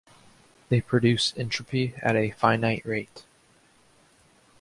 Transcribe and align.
They 0.69 0.81
produce 0.81 1.31
entropy 1.37 1.93
at 2.01 2.15
a 2.15 2.31
finite 2.31 2.83
rate. 2.87 3.23